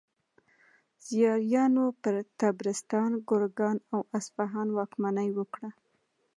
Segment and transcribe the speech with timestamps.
[1.05, 5.69] زیاریانو پر طبرستان، ګرګان او اصفهان واکمني وکړه.